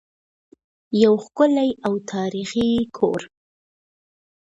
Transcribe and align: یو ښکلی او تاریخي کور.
یو 1.03 1.13
ښکلی 1.25 1.69
او 1.85 1.93
تاریخي 2.13 2.69
کور. 2.97 3.21